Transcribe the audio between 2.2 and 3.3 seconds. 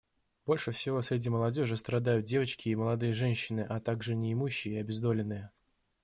девочки и молодые